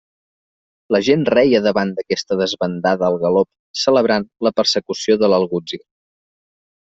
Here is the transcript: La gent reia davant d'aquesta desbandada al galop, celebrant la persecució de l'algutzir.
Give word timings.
La 0.95 1.01
gent 1.07 1.25
reia 1.33 1.59
davant 1.65 1.91
d'aquesta 1.99 2.37
desbandada 2.39 3.05
al 3.09 3.19
galop, 3.25 3.49
celebrant 3.83 4.27
la 4.49 4.53
persecució 4.63 5.19
de 5.25 5.31
l'algutzir. 5.35 5.81